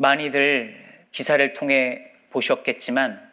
[0.00, 0.74] 많이들
[1.12, 3.30] 기사를 통해 보셨겠지만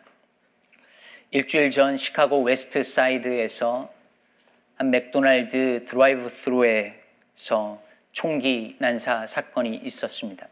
[1.31, 3.89] 일주일 전 시카고 웨스트 사이드에서
[4.75, 10.45] 한 맥도날드 드라이브 스루에서 총기 난사 사건이 있었습니다.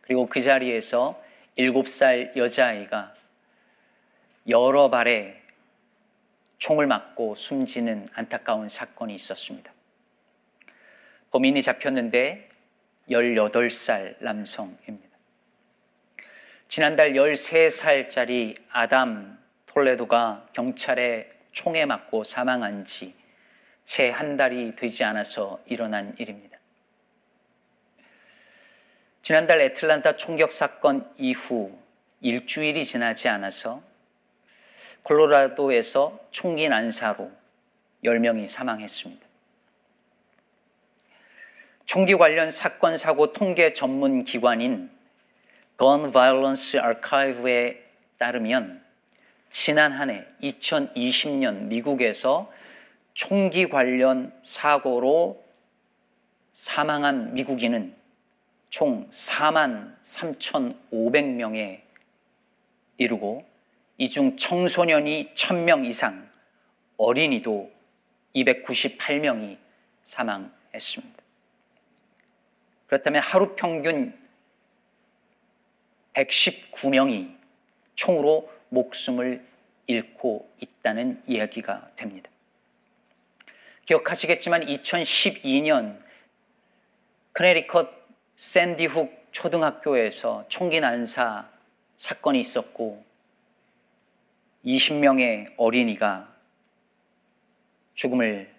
[0.00, 1.22] 그리고 그 자리에서
[1.58, 3.12] 7살 여자아이가
[4.48, 5.42] 여러 발에
[6.56, 9.74] 총을 맞고 숨지는 안타까운 사건이 있었습니다.
[11.32, 12.51] 범인이 잡혔는데
[13.12, 15.16] 18살 남성입니다.
[16.68, 23.22] 지난달 13살짜리 아담 톨레도가 경찰에 총에 맞고 사망한 지
[23.84, 26.58] 채 한 달이 되지 않아서 일어난 일입니다.
[29.22, 31.78] 지난달 애틀란타 총격 사건 이후
[32.20, 33.82] 일주일이 지나지 않아서
[35.02, 37.30] 콜로라도에서 총기 난사로
[38.04, 39.26] 10명이 사망했습니다.
[41.92, 44.90] 총기 관련 사건 사고 통계 전문 기관인
[45.78, 47.82] Gun Violence Archive에
[48.16, 48.82] 따르면
[49.50, 52.50] 지난 한 해 2020년 미국에서
[53.12, 55.44] 총기 관련 사고로
[56.54, 57.94] 사망한 미국인은
[58.70, 61.82] 총 4만 3,500명에
[62.96, 63.44] 이르고
[63.98, 66.26] 이 중 청소년이 1,000명 이상,
[66.96, 67.70] 어린이도
[68.34, 69.58] 298명이
[70.06, 71.21] 사망했습니다.
[72.92, 74.12] 그렇다면 하루 평균
[76.12, 77.34] 119명이
[77.94, 79.42] 총으로 목숨을
[79.86, 82.28] 잃고 있다는 이야기가 됩니다.
[83.86, 86.02] 기억하시겠지만 2012년
[87.32, 87.88] 크네리컷
[88.36, 91.48] 샌디훅 초등학교에서 총기 난사
[91.96, 93.02] 사건이 있었고
[94.66, 96.30] 20명의 어린이가
[97.94, 98.54] 죽음을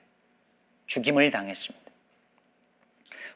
[0.88, 1.83] 죽임을 당했습니다.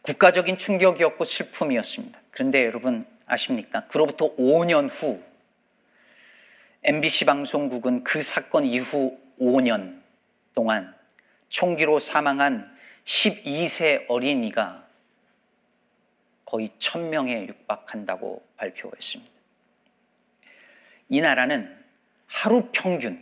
[0.02, 2.20] 국가적인 충격이었고 슬픔이었습니다.
[2.32, 3.86] 그런데 여러분 아십니까?
[3.88, 5.22] 그로부터 5년 후
[6.84, 10.02] MBC 방송국은 그 사건 이후 5년
[10.56, 10.96] 동안
[11.50, 12.76] 총기로 사망한
[13.06, 14.86] 12세 어린이가
[16.46, 19.32] 거의 1000명에 육박한다고 발표했습니다.
[21.10, 21.76] 이 나라는
[22.26, 23.22] 하루 평균,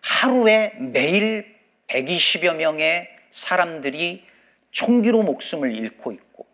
[0.00, 1.56] 하루에 매일
[1.88, 4.24] 120여 명의 사람들이
[4.76, 6.46] 총기로 목숨을 잃고 있고,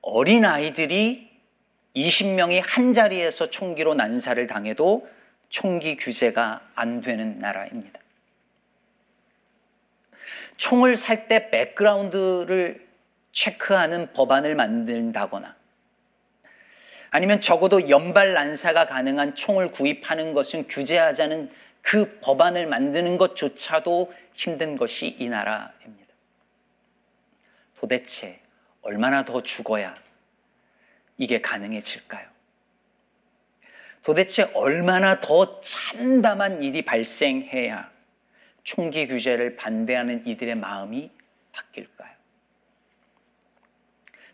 [0.00, 1.30] 어린 아이들이
[1.94, 5.08] 20명이 한 자리에서 총기로 난사를 당해도
[5.48, 8.00] 총기 규제가 안 되는 나라입니다.
[10.56, 12.84] 총을 살 때 백그라운드를
[13.30, 15.54] 체크하는 법안을 만든다거나
[17.10, 25.06] 아니면 적어도 연발 난사가 가능한 총을 구입하는 것은 규제하자는 그 법안을 만드는 것조차도 힘든 것이
[25.20, 26.01] 이 나라입니다.
[27.82, 28.38] 도대체
[28.80, 29.96] 얼마나 더 죽어야
[31.18, 32.28] 이게 가능해질까요?
[34.04, 37.90] 도대체 얼마나 더 참담한 일이 발생해야
[38.62, 41.10] 총기 규제를 반대하는 이들의 마음이
[41.50, 42.12] 바뀔까요?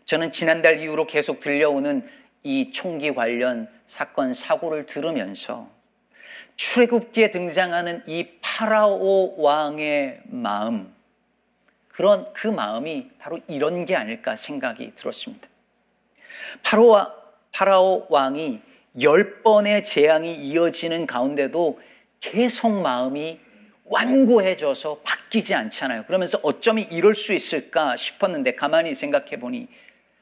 [0.05, 2.07] 저는 지난달 이후로 계속 들려오는
[2.43, 5.67] 이 총기 관련 사건 사고를 들으면서
[6.55, 10.98] 출애굽기에 등장하는 이 파라오 왕의 마음
[11.99, 15.49] 그런 그 마음이 바로 이런 게 아닐까 생각이 들었습니다.
[16.63, 17.07] 파라오,
[17.51, 18.61] 파라오 왕이
[19.01, 21.77] 열 번의 재앙이 이어지는 가운데도
[22.21, 23.41] 계속 마음이
[23.83, 26.05] 완고해져서 바뀌지 않잖아요.
[26.05, 29.67] 그러면서 어쩌면 이럴 수 있을까 싶었는데 가만히 생각해 보니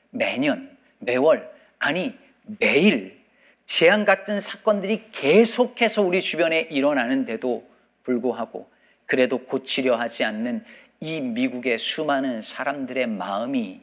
[0.10, 2.18] 매년, 매월, 아니
[2.60, 3.24] 매일
[3.66, 7.70] 재앙 같은 사건들이 계속해서 우리 주변에 일어나는데도
[8.02, 8.68] 불구하고
[9.06, 10.66] 그래도 고치려 하지 않는
[11.00, 13.81] 이 미국의 수많은 사람들의 마음이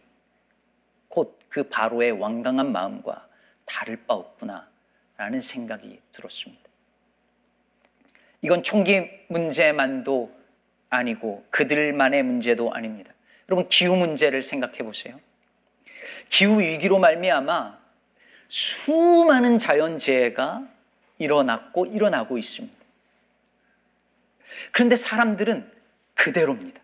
[1.09, 3.29] 곧 그 바로의 완강한 마음과
[3.65, 4.69] 다를 바 없구나
[5.17, 6.65] 라는 생각이 들었습니다.
[8.43, 10.35] 이건 총기 문제만도
[10.91, 13.13] 아니고 그들만의 문제도 아닙니다.
[13.49, 15.21] 여러분 기후 문제를 생각해 보세요.
[16.29, 17.79] 기후 위기로 말미암아
[18.49, 20.67] 수많은 자연재해가
[21.19, 22.77] 일어났고 일어나고 있습니다.
[24.73, 25.71] 그런데 사람들은
[26.17, 26.81] 그대로입니다.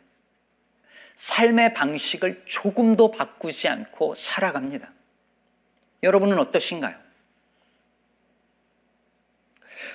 [1.21, 4.91] 삶의 방식을 조금도 바꾸지 않고 살아갑니다.
[6.03, 6.97] 여러분은 어떠신가요?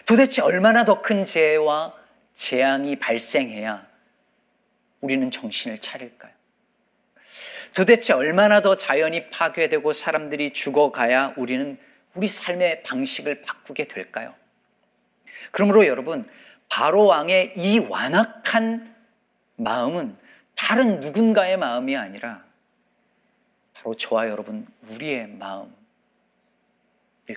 [0.06, 1.96] 도대체 얼마나 더 큰 재해와
[2.36, 3.88] 재앙이 발생해야
[5.02, 6.32] 우리는 정신을 차릴까요?
[7.74, 11.80] 도대체 얼마나 더 자연이 파괴되고 사람들이 죽어가야 우리는
[12.14, 14.36] 우리 삶의 방식을 바꾸게 될까요?
[15.50, 16.30] 그러므로 여러분,
[16.70, 18.94] 바로 왕의 이 완악한
[19.56, 20.24] 마음은
[20.56, 22.44] 다른 누군가의 마음이 아니라
[23.74, 25.72] 바로 저와 여러분 우리의 마음일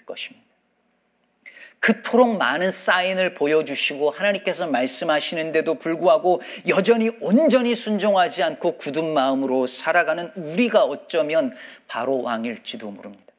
[0.06, 0.48] 것입니다.
[1.80, 10.84] 그토록 많은 사인을 보여주시고 하나님께서 말씀하시는데도 불구하고 여전히 온전히 순종하지 않고 굳은 마음으로 살아가는 우리가
[10.84, 11.54] 어쩌면
[11.86, 13.32] 바로 왕일지도 모릅니다.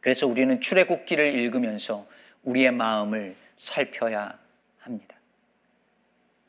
[0.00, 2.06] 그래서 우리는 출애굽기를 읽으면서
[2.42, 4.38] 우리의 마음을 살펴야
[4.80, 5.16] 합니다.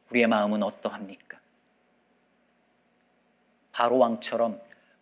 [0.09, 1.24] 우리의 마음은 어떠합니까?
[3.75, 4.61] 바로 왕처럼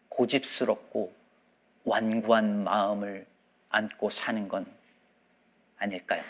[0.10, 1.14] 고집스럽고
[1.84, 3.28] 완고한 마음을
[3.70, 4.66] 안고 사는 건
[5.78, 6.24] 아닐까요?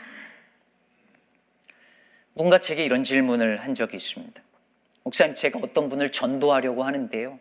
[2.35, 4.41] 누군가 제게 이런 질문을 한 적이 있습니다.
[5.03, 7.39] 목사님, 제가 어떤 분을 전도하려고 하는데요.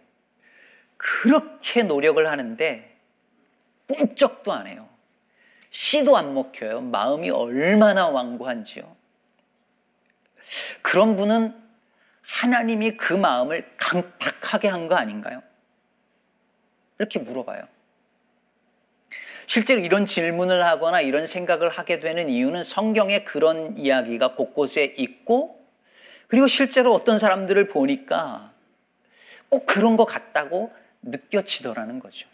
[0.96, 2.96] 그렇게 노력을 하는데
[3.88, 4.88] 꿈쩍도 안 해요.
[5.70, 6.80] 씨도 안 먹혀요.
[6.80, 8.94] 마음이 얼마나 완고한지요.
[10.80, 11.60] 그런 분은
[12.22, 15.42] 하나님이 그 마음을 강팍하게 한 거 아닌가요?
[16.98, 17.66] 이렇게 물어봐요.
[19.46, 25.60] 실제로 이런 질문을 하거나 이런 생각을 하게 되는 이유는 성경에 그런 이야기가 곳곳에 있고
[26.28, 28.52] 그리고 실제로 어떤 사람들을 보니까
[29.48, 30.72] 꼭 그런 것 같다고
[31.02, 32.26] 느껴지더라는 거죠.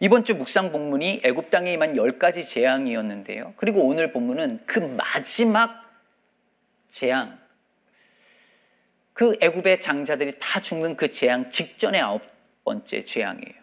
[0.00, 3.54] 이번 주 묵상 본문이 애굽 땅에 임한 열 가지 재앙이었는데요.
[3.56, 5.90] 그리고 오늘 본문은 그 마지막
[6.88, 7.38] 재앙,
[9.16, 12.20] 그 애굽의 장자들이 다 죽는 그 재앙 직전의 아홉
[12.64, 13.54] 번째 재앙이에요.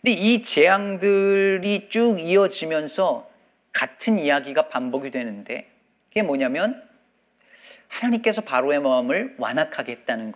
[0.00, 3.30] 근데 이 재앙들이 쭉 이어지면서
[3.72, 5.70] 같은 이야기가 반복이 되는데
[6.08, 6.82] 그게 뭐냐면
[7.88, 10.32] 하나님께서 바로의 마음을 완악하게 했다는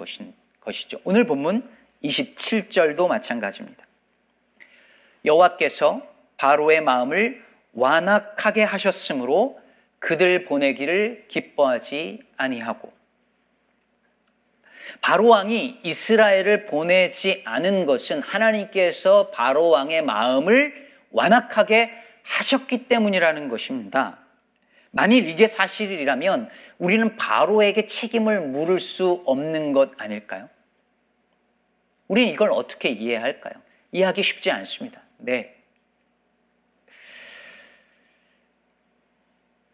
[0.60, 1.00] 것이죠.
[1.04, 1.66] 오늘 본문
[2.04, 3.82] 27절도 마찬가지입니다.
[5.24, 6.06] 여호와께서
[6.36, 7.42] 바로의 마음을
[7.72, 9.58] 완악하게 하셨으므로
[10.00, 12.92] 그들 보내기를 기뻐하지 아니하고
[15.00, 21.90] 바로 왕이 이스라엘을 보내지 않은 것은 하나님께서 바로 왕의 마음을 완악하게
[22.22, 24.18] 하셨기 때문이라는 것입니다.
[24.90, 26.48] 만일 이게 사실이라면
[26.78, 30.48] 우리는 바로에게 책임을 물을 수 없는 것 아닐까요?
[32.08, 33.54] 우리는 이걸 어떻게 이해할까요?
[33.92, 35.00] 이해하기 쉽지 않습니다.
[35.18, 35.54] 네.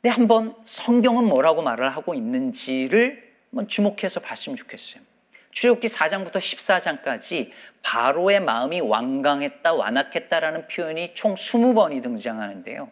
[0.02, 5.02] 네, 한번 성경은 뭐라고 말을 하고 있는지를 한번 주목해서 봤으면 좋겠어요.
[5.50, 7.50] 출애굽기 4장부터 14장까지
[7.82, 12.90] 바로의 마음이 완강했다, 완악했다라는 표현이 총 20번이 등장하는데요.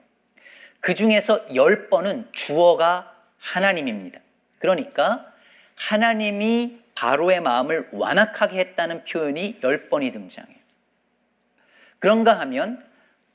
[0.81, 4.21] 그 중에서 10번은 주어가 하나님입니다.
[4.59, 5.33] 그러니까
[5.75, 10.57] 하나님이 바로의 마음을 완악하게 했다는 표현이 10번이 등장해요.
[11.99, 12.87] 그런가 하면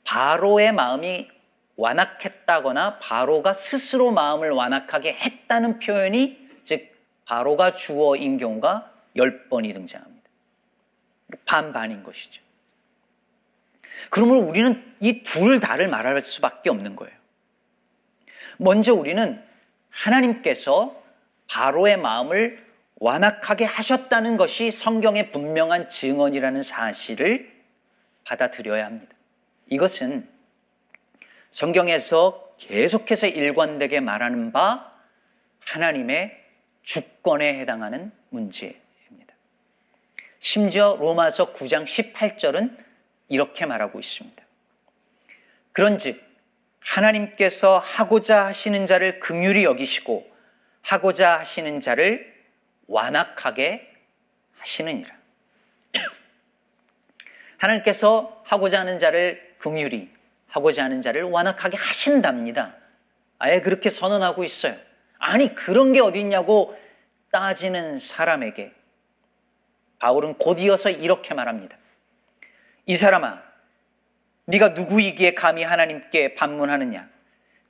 [0.04, 1.28] 바로의 마음이
[1.74, 6.45] 완악했다거나 바로가 스스로 마음을 완악하게 했다는 표현이 즉
[7.26, 10.28] 바로가 주어인 경우가 10번이 등장합니다.
[11.44, 12.42] 반반인 것이죠.
[14.10, 17.14] 그러므로 우리는 이 둘 다를 말할 수밖에 없는 거예요.
[18.58, 19.42] 먼저 우리는
[19.90, 21.02] 하나님께서
[21.48, 22.64] 바로의 마음을
[22.96, 27.52] 완악하게 하셨다는 것이 성경의 분명한 증언이라는 사실을
[28.24, 29.14] 받아들여야 합니다.
[29.68, 30.28] 이것은
[31.50, 34.92] 성경에서 계속해서 일관되게 말하는 바
[35.60, 36.45] 하나님의
[36.86, 38.80] 주권에 해당하는 문제
[40.38, 42.76] 심지어 로마서 9장 18절은
[43.28, 44.40] 이렇게 말하고 있습니다.
[45.72, 46.22] 그런즉
[46.78, 50.32] 하나님께서 하고자 하시는 자를 긍휼히 여기시고
[50.82, 52.32] 하고자 하시는 자를
[52.86, 53.92] 완악하게
[54.58, 55.12] 하시느니라.
[57.58, 60.08] 하나님께서 하고자 하는 자를 긍휼히
[60.46, 62.76] 하고자 하는 자를 완악하게 하신답니다.
[63.40, 64.85] 아예 그렇게 선언하고 있어요.
[65.18, 66.76] 아니 그런 게 어디 있냐고
[67.30, 68.72] 따지는 사람에게
[69.98, 71.76] 바울은 곧이어서 이렇게 말합니다.
[72.86, 73.42] 이 사람아,
[74.46, 77.08] 네가 누구이기에 감히 하나님께 반문하느냐?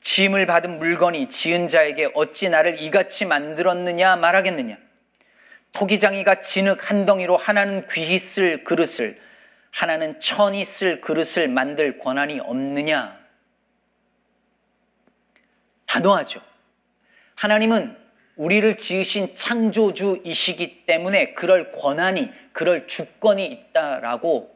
[0.01, 4.77] 짐을 받은 물건이 지은 자에게 어찌 나를 이같이 만들었느냐 말하겠느냐?
[5.73, 9.21] 토기장이가 진흙 한 덩이로 하나는 귀히 쓸 그릇을
[9.71, 13.19] 하나는 천이 쓸 그릇을 만들 권한이 없느냐?
[15.87, 16.41] 단호하죠.
[17.37, 17.97] 하나님은
[18.37, 24.55] 우리를 지으신 창조주이시기 때문에 그럴 권한이, 그럴 주권이 있다라고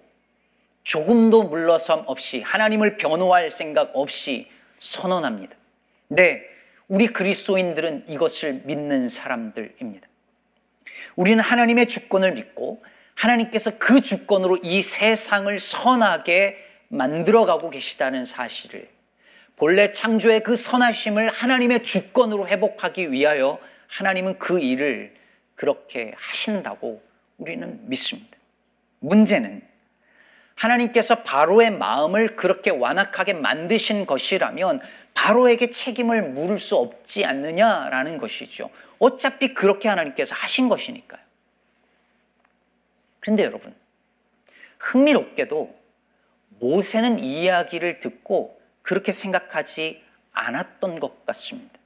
[0.83, 5.55] 조금도 물러섬 없이 하나님을 변호할 생각 없이 선언합니다.
[6.09, 6.43] 네,
[6.89, 10.09] 우리 그리스도인들은 이것을 믿는 사람들입니다.
[11.17, 12.83] 우리는 하나님의 주권을 믿고
[13.15, 16.57] 하나님께서 그 주권으로 이 세상을 선하게
[16.89, 18.89] 만들어가고 계시다는 사실을
[19.61, 25.15] 본래 창조의 그 선하심을 하나님의 주권으로 회복하기 위하여 하나님은 그 일을
[25.55, 27.03] 그렇게 하신다고
[27.37, 28.39] 우리는 믿습니다.
[29.01, 29.61] 문제는
[30.55, 34.81] 하나님께서 바로의 마음을 그렇게 완악하게 만드신 것이라면
[35.13, 38.71] 바로에게 책임을 물을 수 없지 않느냐라는 것이죠.
[38.99, 41.21] 어차피 그렇게 하나님께서 하신 것이니까요.
[43.21, 43.75] 그런데 여러분,
[44.79, 45.79] 흥미롭게도
[46.61, 48.59] 모세는 이 이야기를 듣고
[48.91, 51.79] 그렇게 생각하지 않았던 것 같습니다.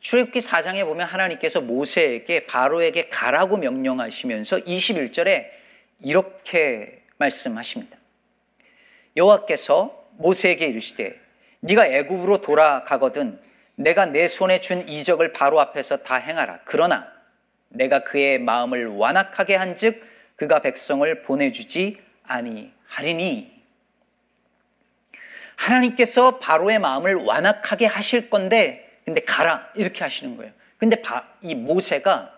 [0.00, 5.46] 출애굽기 4장에 보면 하나님께서 모세에게 바로에게 가라고 명령하시면서 21절에
[6.00, 7.96] 이렇게 말씀하십니다.
[9.16, 11.20] 여호와께서 모세에게 이르시되
[11.60, 13.38] 네가 애굽으로 돌아가거든
[13.76, 16.62] 내가 내 손에 준 이적을 바로 앞에서 다 행하라.
[16.64, 17.12] 그러나
[17.68, 20.04] 내가 그의 마음을 완악하게 한즉
[20.34, 23.61] 그가 백성을 보내주지 아니하리니
[25.56, 30.52] 하나님께서 바로의 마음을 완악하게 하실 건데 근데 가라 이렇게 하시는 거예요.
[30.78, 32.32] 근데 바, 이 모세가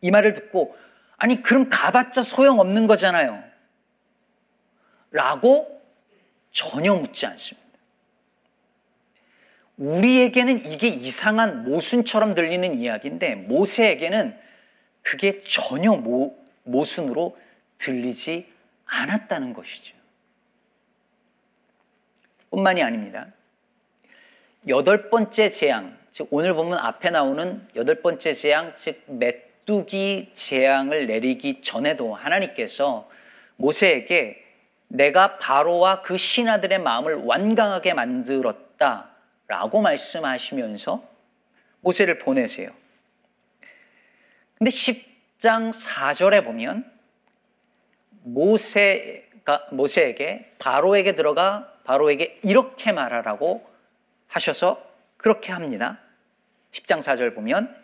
[0.00, 0.76] 이 말을 듣고
[1.16, 3.42] 아니 그럼 가봤자 소용없는 거잖아요.
[5.10, 5.82] 라고
[6.50, 7.68] 전혀 묻지 않습니다.
[9.76, 14.36] 우리에게는 이게 이상한 모순처럼 들리는 이야기인데 모세에게는
[15.02, 17.38] 그게 전혀 모, 모순으로
[17.78, 18.52] 들리지
[18.86, 19.97] 않았다는 것이죠.
[22.50, 23.26] 뿐만이 아닙니다.
[24.66, 31.62] 여덟 번째 재앙, 즉 오늘 보면 앞에 나오는 여덟 번째 재앙, 즉 메뚜기 재앙을 내리기
[31.62, 33.08] 전에도 하나님께서
[33.56, 34.44] 모세에게
[34.88, 41.02] 내가 바로와 그 신하들의 마음을 완강하게 만들었다라고 말씀하시면서
[41.80, 42.70] 모세를 보내세요.
[44.56, 46.90] 근데 10장 4절에 보면
[48.24, 53.66] 모세가 모세에게 바로에게 들어가 바로에게 이렇게 말하라고
[54.26, 54.84] 하셔서
[55.16, 55.98] 그렇게 합니다.
[56.72, 57.74] 10장 4절 보면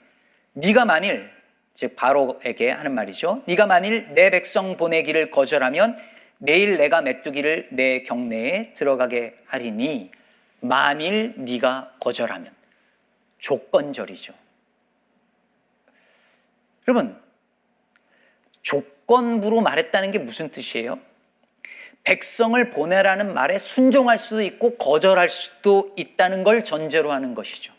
[0.53, 1.31] 네가 만일
[1.73, 3.43] 즉 바로에게 하는 말이죠.
[3.47, 5.97] 네가 만일 내 백성 보내기를 거절하면
[6.37, 10.11] 내일 내가 메뚜기를 내 경내에 들어가게 하리니
[10.61, 12.53] 만일 네가 거절하면
[13.39, 14.35] 조건절이죠.
[16.87, 17.19] 여러분
[18.61, 20.99] 조건부로 말했다는 게 무슨 뜻이에요?
[22.05, 27.73] 백성을 보내라는 말에 순종할 수도 있고 거절할 수도 있다는 걸 전제로 하는 것이죠.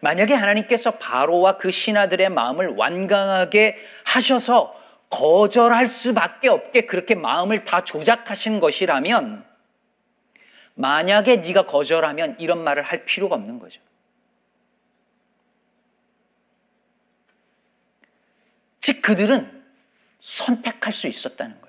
[0.00, 4.74] 만약에 하나님께서 바로와 그 신하들의 마음을 완강하게 하셔서
[5.10, 9.44] 거절할 수밖에 없게 그렇게 마음을 다 조작하신 것이라면
[10.74, 13.80] 만약에 네가 거절하면 이런 말을 할 필요가 없는 거죠.
[18.80, 19.64] 즉 그들은
[20.20, 21.65] 선택할 수 있었다는 거예요.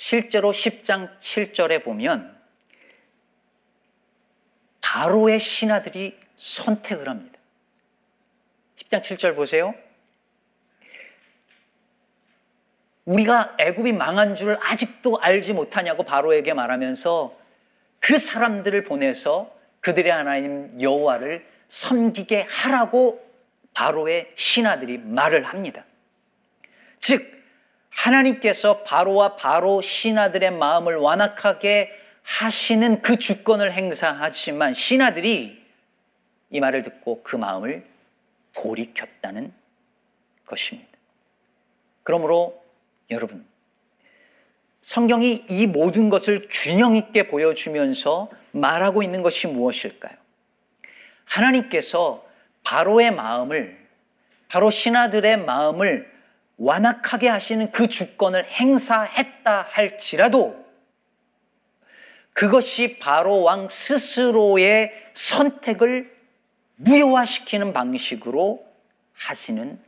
[0.00, 2.34] 실제로 10장 7절에 보면
[4.80, 7.38] 바로의 신하들이 선택을 합니다.
[8.76, 9.74] 10장 7절 보세요.
[13.04, 17.38] 우리가 애굽이 망한 줄 아직도 알지 못하냐고 바로에게 말하면서
[17.98, 23.22] 그 사람들을 보내서 그들의 하나님 여호와를 섬기게 하라고
[23.74, 25.84] 바로의 신하들이 말을 합니다.
[26.98, 27.39] 즉
[27.90, 31.92] 하나님께서 바로와 바로 신하들의 마음을 완악하게
[32.22, 35.60] 하시는 그 주권을 행사하지만 신하들이
[36.50, 37.84] 이 말을 듣고 그 마음을
[38.54, 39.52] 돌이켰다는
[40.46, 40.88] 것입니다.
[42.02, 42.62] 그러므로
[43.10, 43.46] 여러분,
[44.82, 50.14] 성경이 이 모든 것을 균형 있게 보여주면서 말하고 있는 것이 무엇일까요?
[51.24, 52.26] 하나님께서
[52.64, 53.78] 바로의 마음을,
[54.48, 56.09] 바로 신하들의 마음을
[56.60, 60.62] 완악하게 하시는 그 주권을 행사했다 할지라도
[62.34, 66.14] 그것이 바로 왕 스스로의 선택을
[66.76, 68.66] 무효화시키는 방식으로
[69.14, 69.82] 하지는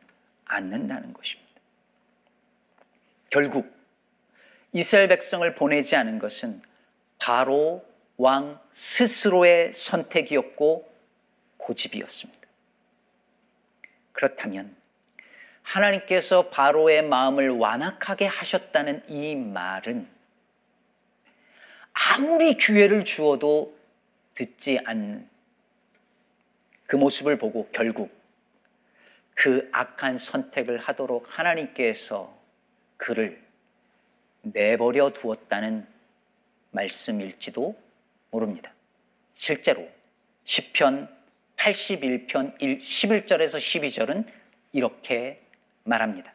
[0.47, 1.53] 않는다는 것입니다.
[3.29, 3.71] 결국
[4.73, 6.63] 이스라엘 백성을 보내지 않은 것은
[7.19, 7.85] 바로
[8.17, 10.91] 왕 스스로의 선택이었고
[11.59, 12.41] 고집이었습니다.
[14.13, 14.82] 그렇다면
[15.73, 20.07] 하나님께서 바로의 마음을 완악하게 하셨다는 이 말은
[21.95, 23.75] 아무리 기회를 주어도
[24.35, 25.29] 듣지 않는
[26.87, 28.13] 그 모습을 보고 결국
[29.35, 32.37] 그 악한 선택을 하도록 하나님께서
[32.99, 33.41] 그를
[34.43, 35.87] 내버려 두었다는
[36.71, 37.75] 말씀일지도
[38.31, 38.73] 모릅니다.
[39.33, 39.89] 실제로
[40.45, 41.09] 10편
[41.57, 44.27] 81편 11절에서 12절은
[44.73, 45.42] 이렇게
[45.85, 46.33] 말합니다.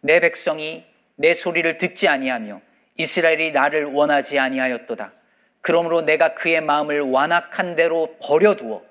[0.00, 0.84] 내 백성이
[1.16, 2.60] 내 소리를 듣지 아니하며
[2.96, 5.12] 이스라엘이 나를 원하지 아니하였도다.
[5.60, 8.84] 그러므로 내가 그의 마음을 완악한 대로 버려두어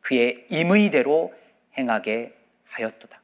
[0.00, 1.32] 그의 임의대로
[1.78, 2.34] 행하게
[2.66, 3.20] 하였도다.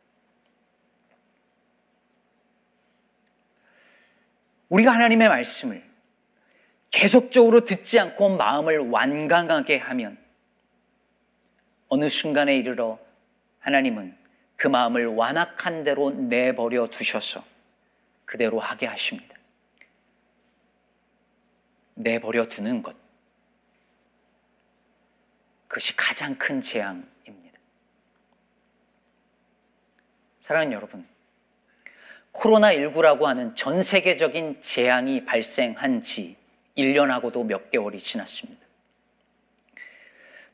[4.69, 5.83] 우리가 하나님의 말씀을
[6.91, 10.19] 계속적으로 듣지 않고 마음을 완강하게 하면
[11.89, 12.99] 어느 순간에 이르러
[13.59, 14.17] 하나님은
[14.61, 17.43] 그 마음을 완악한 대로 내버려 두셔서
[18.27, 19.35] 그대로 하게 하십니다.
[21.95, 22.95] 내버려 두는 것.
[25.67, 27.59] 그것이 가장 큰 재앙입니다.
[30.43, 31.09] 사랑하는 여러분,
[32.35, 36.37] 코로나19라고 하는 전 세계적인 재앙이 발생한 지
[36.77, 38.61] 1년하고도 몇 개월이 지났습니다.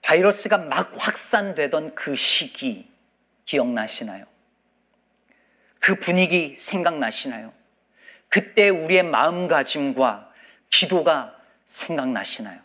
[0.02, 2.94] 바이러스가 막 확산되던 그 시기
[3.46, 4.26] 기억나시나요?
[5.80, 7.52] 그 분위기 생각나시나요?
[8.28, 10.32] 그때 우리의 마음가짐과
[10.68, 12.60] 기도가 생각나시나요?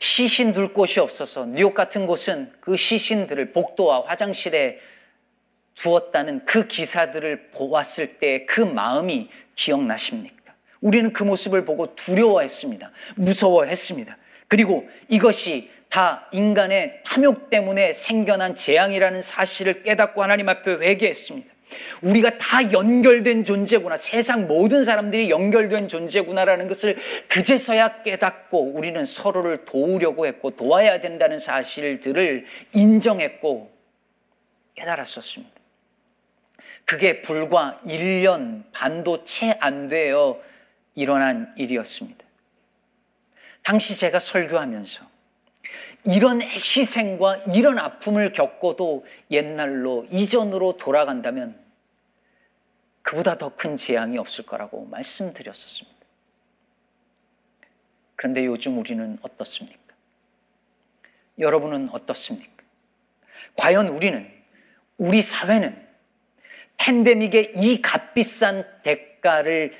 [0.00, 4.78] 시신 둘 곳이 없어서 뉴욕 같은 곳은 그 시신들을 복도와 화장실에
[5.74, 10.54] 두었다는 그 기사들을 보았을 때 그 마음이 기억나십니까?
[10.80, 12.90] 우리는 그 모습을 보고 두려워했습니다.
[13.16, 14.16] 무서워했습니다.
[14.48, 21.48] 그리고 이것이 다 인간의 탐욕 때문에 생겨난 재앙이라는 사실을 깨닫고 하나님 앞에 회개했습니다.
[22.02, 23.96] 우리가 다 연결된 존재구나.
[23.96, 26.96] 세상 모든 사람들이 연결된 존재구나라는 것을
[27.28, 33.70] 그제서야 깨닫고 우리는 서로를 도우려고 했고 도와야 된다는 사실들을 인정했고
[34.76, 35.52] 깨달았었습니다.
[36.84, 40.40] 그게 불과 1년 반도 채 안 되어
[40.94, 42.24] 일어난 일이었습니다.
[43.62, 45.07] 당시 제가 설교하면서
[46.08, 51.62] 이런 희생과 이런 아픔을 겪고도 옛날로 이전으로 돌아간다면
[53.02, 55.98] 그보다 더 큰 재앙이 없을 거라고 말씀드렸었습니다.
[58.16, 59.78] 그런데 요즘 우리는 어떻습니까?
[61.38, 62.64] 여러분은 어떻습니까?
[63.56, 64.30] 과연 우리는,
[64.96, 65.86] 우리 사회는
[66.78, 69.76] 팬데믹의 이 값비싼 대가를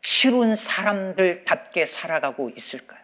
[0.00, 3.03] 치룬 사람들답게 살아가고 있을까요?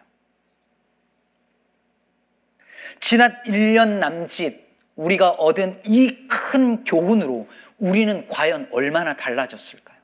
[3.01, 4.61] 지난 1년 남짓
[4.95, 9.97] 우리가 얻은 이 큰 교훈으로 우리는 과연 얼마나 달라졌을까요?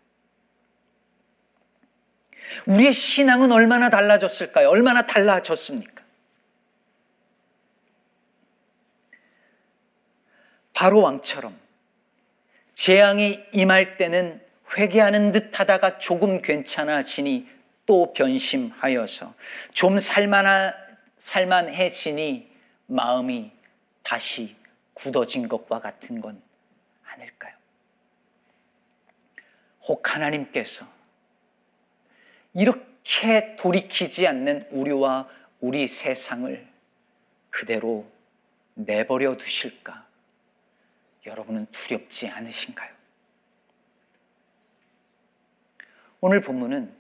[2.66, 4.70] 우리의 신앙은 얼마나 달라졌을까요?
[4.70, 6.04] 얼마나 달라졌습니까?
[10.74, 11.58] 바로 왕처럼
[12.74, 14.42] 재앙이 임할 때는
[14.78, 17.48] 회개하는 듯 하다가 조금 괜찮아지니
[17.86, 19.34] 또 변심하여서
[19.74, 20.74] 좀 살만하,
[21.18, 22.47] 살만해지니
[22.88, 23.52] 마음이
[24.04, 24.56] 다시
[24.94, 26.42] 굳어진 것과 같은 건
[27.06, 27.56] 아닐까요?
[29.84, 30.88] 혹 하나님께서
[32.54, 36.68] 이렇게 돌이키지 않는 우리와 우리 세상을
[37.50, 38.10] 그대로
[38.74, 40.06] 내버려 두실까?
[41.26, 42.96] 여러분은 두렵지 않으신가요?
[46.22, 46.96] 오늘 본문은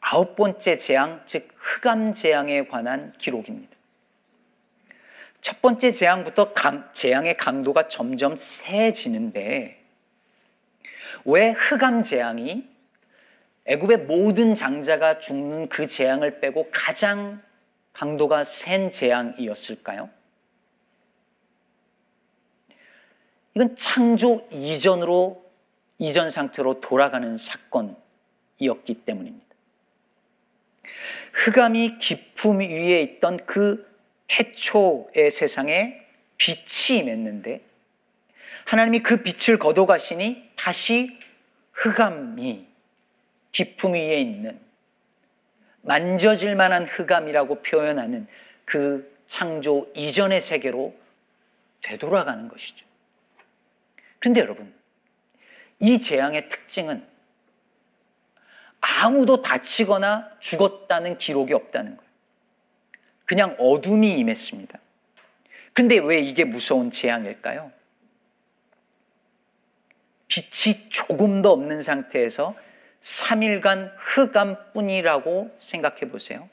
[0.00, 3.76] 아홉 번째 재앙, 즉 흑암 재앙에 관한 기록입니다.
[5.42, 9.84] 첫 번째 재앙부터 강, 재앙의 강도가 점점 세지는데
[11.24, 12.64] 왜 흑암 재앙이
[13.64, 17.42] 애굽의 모든 장자가 죽는 그 재앙을 빼고 가장
[17.92, 20.08] 강도가 센 재앙이었을까요?
[23.54, 25.44] 이건 창조 이전으로
[25.98, 29.46] 이전 상태로 돌아가는 사건이었기 때문입니다.
[31.32, 33.91] 흑암이 기품 위에 있던 그
[34.32, 36.00] 태초의 세상에
[36.38, 37.60] 빛이 임했는데
[38.64, 41.18] 하나님이 그 빛을 거둬가시니 다시
[41.72, 42.66] 흑암이
[43.52, 44.58] 기품 위에 있는
[45.82, 48.26] 만져질 만한 흑암이라고 표현하는
[48.64, 50.96] 그 창조 이전의 세계로
[51.82, 52.86] 되돌아가는 것이죠.
[54.20, 54.72] 그런데 여러분,
[55.80, 57.04] 이 재앙의 특징은
[58.80, 62.11] 아무도 다치거나 죽었다는 기록이 없다는 거예요.
[63.24, 64.78] 그냥 어둠이 임했습니다.
[65.72, 67.72] 근데 왜 이게 무서운 재앙일까요?
[70.28, 72.54] 빛이 조금도 없는 상태에서
[73.00, 76.48] 3일간 흑암뿐이라고 생각해 보세요.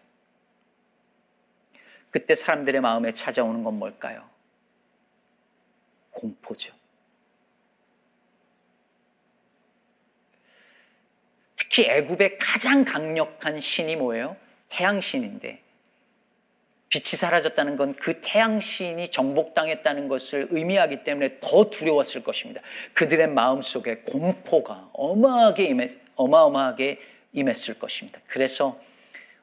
[2.12, 4.27] 그때 사람들의 마음에 찾아오는 건 뭘까요?
[6.12, 6.73] 공포죠.
[11.55, 14.36] 특히 애굽의 가장 강력한 신이 뭐예요?
[14.69, 15.62] 태양신인데
[16.89, 22.62] 빛이 사라졌다는 건 그 태양신이 정복당했다는 것을 의미하기 때문에 더 두려웠을 것입니다.
[22.93, 26.99] 그들의 마음 속에 공포가 어마하게 임했, 어마어마하게
[27.34, 28.19] 임했을 것입니다.
[28.28, 28.80] 그래서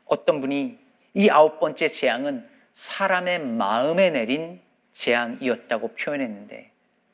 [0.06, 0.78] 어떤 분이
[1.14, 4.60] 이 아홉 번째 재앙은 사람의 마음에 내린
[4.92, 6.70] 재앙이었다고 표현했는데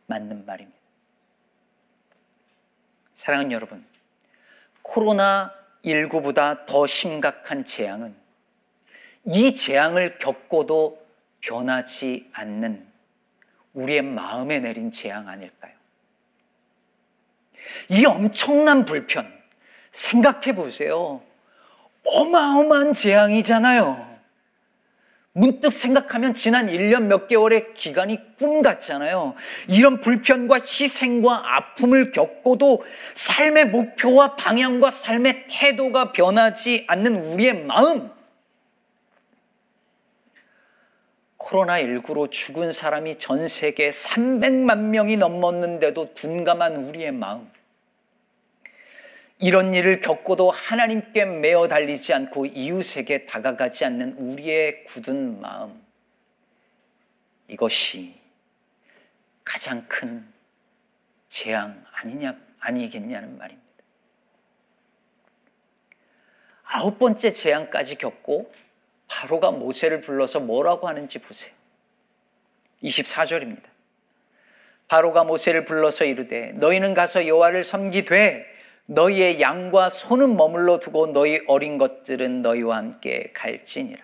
[0.07, 0.79] 맞는 말입니다.
[3.15, 3.85] 사랑하는 여러분,
[4.83, 8.22] 코로나19보다 더 심각한 재앙은
[9.25, 11.01] 이 재앙을 겪고도
[11.41, 12.87] 변하지 않는
[13.75, 15.73] 우리의 마음에 내린 재앙 아닐까요?
[17.89, 19.33] 이 엄청난 불편,
[19.93, 21.23] 생각해 보세요.
[22.05, 24.13] 어마어마한 재앙이잖아요.
[25.35, 29.35] 문득 생각하면 지난 1년 몇 개월의 기간이 꿈 같잖아요.
[29.67, 38.11] 이런 불편과 희생과 아픔을 겪고도 삶의 목표와 방향과 삶의 태도가 변하지 않는 우리의 마음.
[41.43, 47.51] 코로나19로 죽은 사람이 전 세계 300만 명이 넘었는데도 둔감한 우리의 마음.
[49.39, 55.83] 이런 일을 겪고도 하나님께 매어 달리지 않고 이웃에게 다가가지 않는 우리의 굳은 마음.
[57.49, 58.15] 이것이
[59.45, 60.25] 가장 큰
[61.27, 63.63] 재앙 아니냐, 아니겠냐는 말입니다.
[66.63, 68.53] 아홉 번째 재앙까지 겪고
[69.13, 71.53] 바로가 모세를 불러서 뭐라고 하는지 보세요.
[72.83, 73.65] 24절입니다.
[74.89, 78.47] 바로가 모세를 불러서 이르되 너희는 가서 여호와를 섬기되
[78.87, 84.03] 너희의 양과 소는 머물러 두고 너희 어린 것들은 너희와 함께 갈지니라.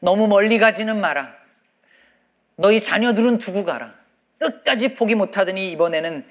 [0.00, 1.36] 너무 멀리 가지는 마라.
[2.56, 3.94] 너희 자녀들은 두고 가라.
[4.38, 6.26] 끝까지 포기 못하더니 이번에는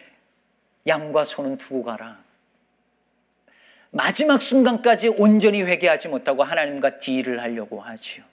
[0.86, 2.27] 양과 소는 두고 가라.
[3.98, 8.24] 마지막 순간까지 온전히 회개하지 못하고 하나님과 딜을 하려고 하지요.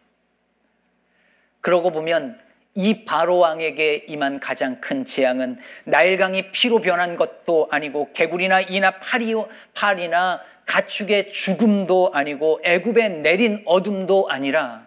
[1.61, 2.39] 그러고 보면
[2.75, 9.35] 이 바로 왕에게 임한 가장 큰 재앙은 나일강이 피로 변한 것도 아니고 개구리나 이나 파리,
[9.75, 14.87] 파리나 가축의 죽음도 아니고 애굽에 내린 어둠도 아니라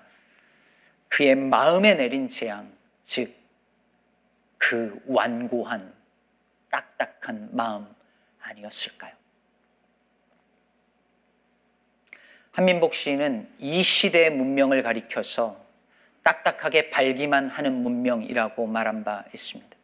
[1.09, 2.71] 그의 마음에 내린 재앙,
[3.03, 3.37] 즉
[4.57, 5.93] 그 완고한
[6.69, 7.87] 딱딱한 마음
[8.41, 9.13] 아니었을까요?
[12.58, 15.63] 한민복 시인은 이 시대의 문명을 가리켜서
[16.24, 19.78] 딱딱하게 발기만 하는 문명이라고 말한 바 있습니다.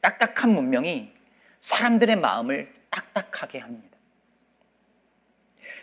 [0.00, 1.12] 딱딱한 문명이
[1.58, 3.98] 사람들의 마음을 딱딱하게 합니다.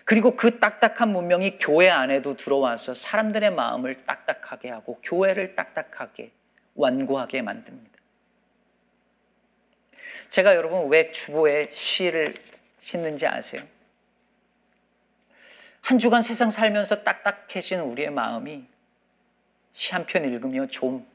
[0.05, 6.31] 그리고 그 딱딱한 문명이 교회 안에도 들어와서 사람들의 마음을 딱딱하게 하고 교회를 딱딱하게
[6.75, 7.99] 완고하게 만듭니다.
[10.29, 12.35] 제가 여러분 왜 주보에 시를
[12.79, 13.63] 싣는지 아세요?
[15.81, 18.65] 한 주간 세상 살면서 딱딱해진 우리의 마음이
[19.73, 21.05] 시 한 편 읽으며 좀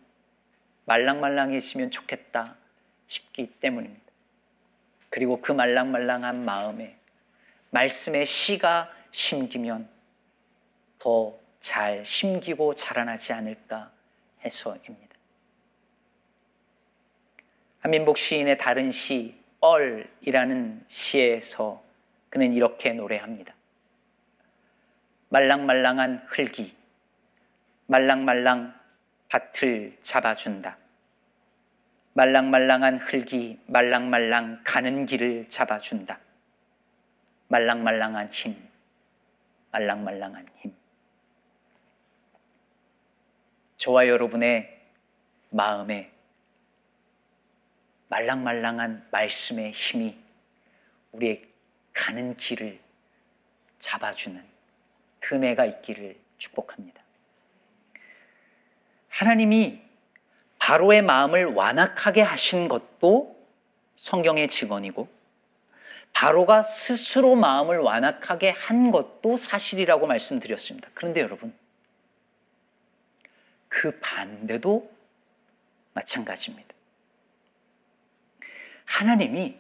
[0.87, 2.57] 말랑말랑해지면 좋겠다
[3.09, 4.05] 싶기 때문입니다.
[5.11, 6.97] 그리고 그 말랑말랑한 마음에
[7.71, 9.89] 말씀의 씨가 심기면
[10.99, 13.91] 더 잘 심기고 자라나지 않을까
[14.45, 15.17] 해서입니다.
[17.81, 21.83] 한민복 시인의 다른 시, 얼이라는 시에서
[22.31, 23.53] 그는 이렇게 노래합니다.
[25.37, 26.75] 말랑말랑한 흙이
[27.89, 28.75] 말랑말랑
[29.29, 30.79] 밭을 잡아준다.
[32.15, 36.19] 말랑말랑한 흙이 말랑말랑 가는 길을 잡아준다.
[37.49, 38.57] 말랑말랑한 힘,
[39.73, 40.75] 말랑말랑한 힘.
[43.77, 44.89] 저와 여러분의
[45.51, 46.13] 마음에
[48.09, 50.19] 말랑말랑한 말씀의 힘이
[51.13, 51.47] 우리의
[51.93, 52.81] 가는 길을
[53.79, 54.56] 잡아주는
[55.29, 57.03] 그네가 있기를 축복합니다.
[59.09, 59.81] 하나님이
[60.59, 63.37] 바로의 마음을 완악하게 하신 것도
[63.97, 65.09] 성경의 직언이고
[66.13, 70.89] 바로가 스스로 마음을 완악하게 한 것도 사실이라고 말씀드렸습니다.
[70.95, 71.55] 그런데 여러분,
[73.69, 74.91] 그 반대도
[75.93, 76.75] 마찬가지입니다.
[78.85, 79.59] 하나님이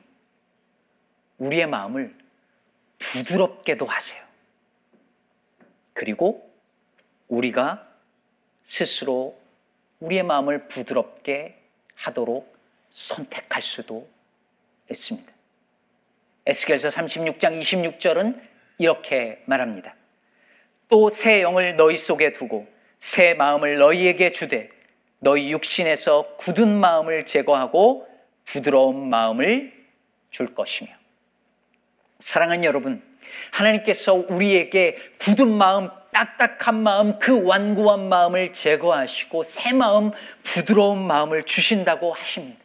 [1.38, 2.16] 우리의 마음을
[2.98, 4.25] 부드럽게도 하세요.
[5.96, 6.46] 그리고
[7.28, 7.88] 우리가
[8.62, 9.34] 스스로
[10.00, 11.58] 우리의 마음을 부드럽게
[11.94, 12.54] 하도록
[12.90, 14.06] 선택할 수도
[14.90, 15.32] 있습니다.
[16.44, 18.38] 에스겔서 36장 26절은
[18.78, 19.96] 이렇게 말합니다.
[20.88, 24.68] 또 새 영을 너희 속에 두고 새 마음을 너희에게 주되
[25.18, 28.06] 너희 육신에서 굳은 마음을 제거하고
[28.44, 29.72] 부드러운 마음을
[30.30, 30.90] 줄 것이며
[32.18, 33.02] 사랑하는 여러분
[33.50, 40.12] 하나님께서 우리에게 굳은 마음 딱딱한 마음, 그 완고한 마음을 제거하시고 새 마음,
[40.42, 42.58] 부드러운 마음을 주신다고 하십니다.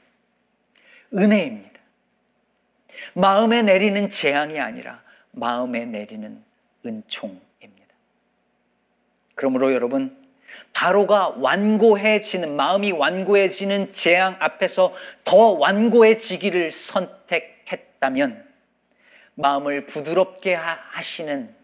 [1.13, 1.79] 은혜입니다.
[3.13, 6.41] 마음에 내리는 재앙이 아니라 마음에 내리는
[6.85, 7.41] 은총입니다.
[9.35, 10.17] 그러므로 여러분,
[10.73, 14.93] 바로가 완고해지는, 마음이 완고해지는 재앙 앞에서
[15.25, 18.50] 더 완고해지기를 선택했다면
[19.35, 21.55] 마음을 부드럽게 하시는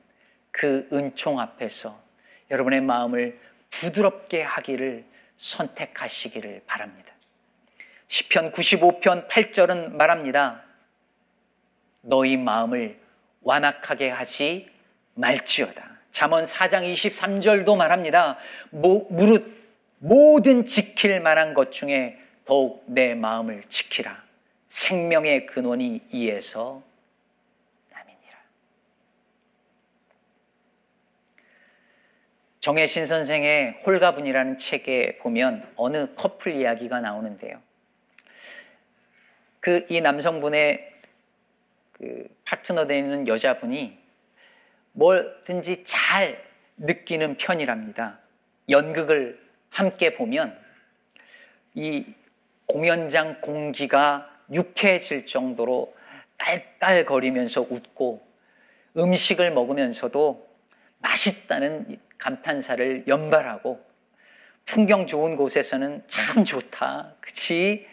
[0.52, 2.02] 그 은총 앞에서
[2.50, 5.06] 여러분의 마음을 부드럽게 하기를
[5.38, 7.14] 선택하시기를 바랍니다.
[8.08, 10.64] 시편 95편 8절은 말합니다.
[12.02, 13.00] 너희 마음을
[13.42, 14.70] 완악하게 하지
[15.16, 15.98] 말지어다.
[16.12, 18.38] 잠언 4장 23절도 말합니다.
[18.72, 19.56] 무릇
[20.00, 24.24] 모든 지킬 만한 것 중에 더욱 내 마음을 지키라.
[24.70, 26.82] 생명의 근원이 이에서
[27.92, 28.38] 남이니라.
[32.68, 37.62] 정혜신 선생의 홀가분이라는 책에 보면 어느 커플 이야기가 나오는데요.
[39.62, 40.92] 그 이 남성분의
[41.94, 43.98] 그 파트너 되는 여자분이
[44.92, 46.44] 뭐든지 잘
[46.76, 48.20] 느끼는 편이랍니다.
[48.68, 50.60] 연극을 함께 보면
[51.74, 52.06] 이
[52.66, 55.96] 공연장 공기가 유쾌해질 정도로
[56.38, 58.28] 깔깔거리면서 웃고
[58.98, 60.46] 음식을 먹으면서도
[61.00, 63.86] 맛있다는 감탄사를 연발하고
[64.66, 67.14] 풍경 좋은 곳에서는 참 좋다.
[67.22, 67.88] 그치?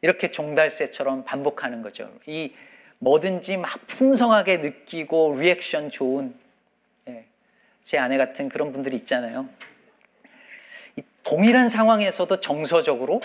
[0.00, 2.10] 이렇게 종달새처럼 반복하는 거죠.
[2.26, 2.52] 이
[2.98, 6.34] 뭐든지 막 풍성하게 느끼고 리액션 좋은
[7.08, 7.26] 예,
[7.82, 9.48] 제 아내 같은 그런 분들이 있잖아요.
[11.22, 13.22] 동일한 상황에서도 정서적으로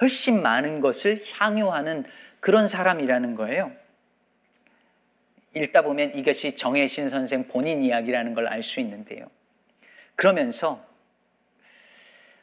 [0.00, 2.04] 훨씬 많은 것을 향유하는
[2.40, 3.72] 그런 사람이라는 거예요.
[5.54, 9.30] 읽다 보면 이것이 정혜신 선생 본인 이야기라는 걸 알 수 있는데요.
[10.16, 10.84] 그러면서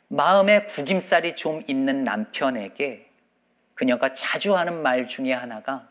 [0.08, 3.10] 마음에 구김살이 좀 있는 남편에게
[3.74, 5.90] 그녀가 자주 하는 말 중에 하나가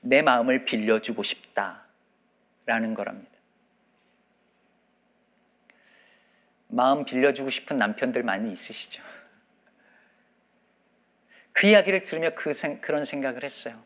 [0.00, 3.30] 내 마음을 빌려주고 싶다라는 거랍니다.
[6.68, 9.02] 마음 빌려주고 싶은 남편들 많이 있으시죠?
[11.52, 13.82] 그 이야기를 들으며 그 생, 그런 생각을 했어요.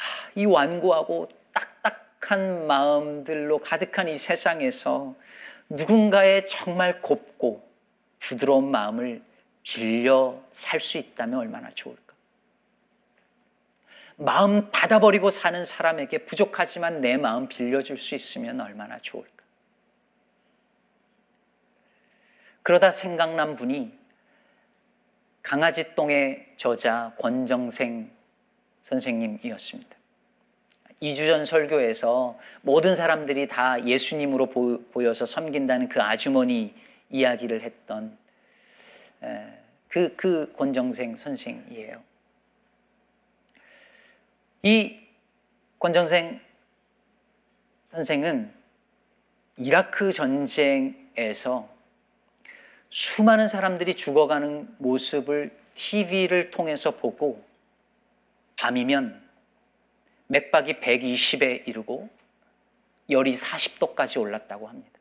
[0.00, 5.14] 하, 이 완고하고 딱딱한 마음들로 가득한 이 세상에서
[5.68, 7.68] 누군가의 정말 곱고
[8.18, 9.22] 부드러운 마음을
[9.62, 12.14] 빌려 살 수 있다면 얼마나 좋을까.
[14.16, 19.30] 마음 닫아버리고 사는 사람에게 부족하지만 내 마음 빌려줄 수 있으면 얼마나 좋을까.
[22.62, 23.98] 그러다 생각난 분이
[25.42, 28.10] 강아지 똥의 저자 권정생
[28.84, 29.96] 선생님이었습니다.
[31.02, 34.46] 2주 전 설교에서 모든 사람들이 다 예수님으로
[34.92, 36.74] 보여서 섬긴다는 그 아주머니
[37.08, 38.16] 이야기를 했던
[39.88, 42.02] 그, 그 권정생 선생이에요.
[44.62, 44.98] 이
[45.78, 46.40] 권정생
[47.86, 48.52] 선생은
[49.56, 51.68] 이라크 전쟁에서
[52.90, 57.42] 수많은 사람들이 죽어가는 모습을 TV를 통해서 보고
[58.60, 59.26] 밤이면
[60.26, 62.10] 맥박이 120에 이르고
[63.08, 65.00] 열이 40도까지 올랐다고 합니다.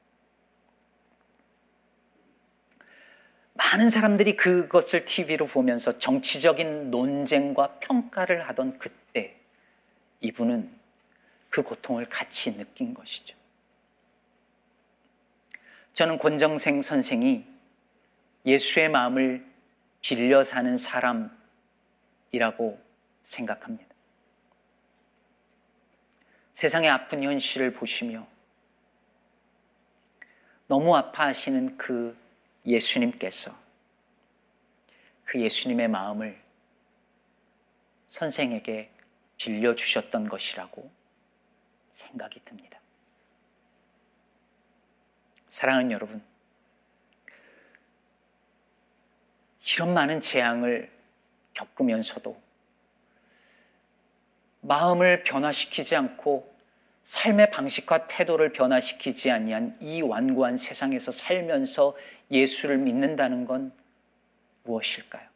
[3.53, 9.35] 많은 사람들이 그것을 TV로 보면서 정치적인 논쟁과 평가를 하던 그때
[10.21, 10.73] 이분은
[11.49, 13.35] 그 고통을 같이 느낀 것이죠.
[15.91, 17.45] 저는 권정생 선생이
[18.45, 19.45] 예수의 마음을
[19.99, 22.88] 빌려 사는 사람이라고
[23.29, 23.95] 생각합니다.
[26.53, 28.27] 세상의 아픈 현실을 보시며
[30.67, 32.17] 너무 아파하시는 그
[32.65, 33.55] 예수님께서
[35.25, 36.41] 그 예수님의 마음을
[38.07, 38.91] 선생에게
[39.37, 40.91] 빌려주셨던 것이라고
[41.93, 42.79] 생각이 듭니다.
[45.49, 46.23] 사랑하는 여러분,
[49.75, 50.91] 이런 많은 재앙을
[51.53, 52.48] 겪으면서도
[54.61, 56.53] 마음을 변화시키지 않고
[57.03, 61.97] 삶의 방식과 태도를 변화시키지 아니한 이 완고한 세상에서 살면서
[62.29, 63.71] 예수를 믿는다는 건
[64.63, 65.27] 무엇일까요?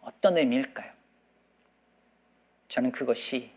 [0.00, 0.90] 어떤 의미일까요?
[2.68, 3.50] 저는 그것이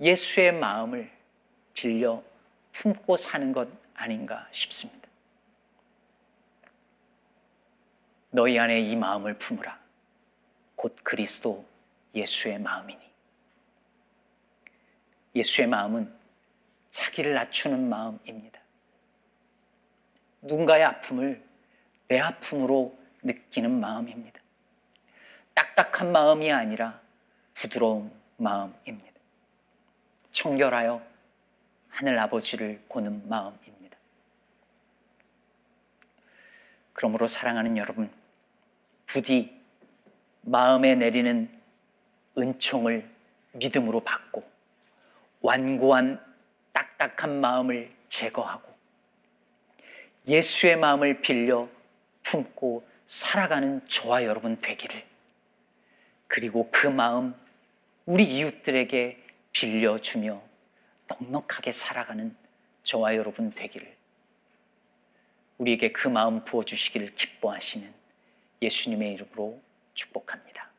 [0.00, 1.10] 예수의 마음을
[1.74, 2.22] 빌려
[2.72, 5.08] 품고 사는 것 아닌가 싶습니다.
[8.30, 9.78] 너희 안에 이 마음을 품으라.
[10.74, 11.66] 곧 그리스도
[12.14, 13.11] 예수의 마음이니.
[15.34, 16.12] 예수의 마음은
[16.90, 18.60] 자기를 낮추는 마음입니다.
[20.42, 21.42] 누군가의 아픔을
[22.08, 24.40] 내 아픔으로 느끼는 마음입니다.
[25.54, 27.00] 딱딱한 마음이 아니라
[27.54, 29.12] 부드러운 마음입니다.
[30.32, 31.02] 청결하여
[31.88, 33.96] 하늘 아버지를 보는 마음입니다.
[36.92, 38.10] 그러므로 사랑하는 여러분,
[39.06, 39.58] 부디
[40.42, 41.50] 마음에 내리는
[42.36, 43.08] 은총을
[43.52, 44.51] 믿음으로 받고
[45.42, 46.24] 완고한
[46.72, 48.72] 딱딱한 마음을 제거하고
[50.26, 51.68] 예수의 마음을 빌려
[52.22, 55.04] 품고 살아가는 저와 여러분 되기를
[56.28, 57.34] 그리고 그 마음
[58.06, 60.42] 우리 이웃들에게 빌려주며
[61.08, 62.34] 넉넉하게 살아가는
[62.84, 63.94] 저와 여러분 되기를
[65.58, 67.92] 우리에게 그 마음 부어주시기를 기뻐하시는
[68.62, 69.60] 예수님의 이름으로
[69.94, 70.71] 축복합니다.